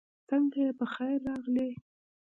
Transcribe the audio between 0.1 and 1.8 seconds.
سنګه یی پخير راغلې